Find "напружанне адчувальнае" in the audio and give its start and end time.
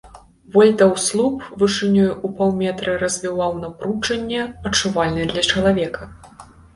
3.65-5.27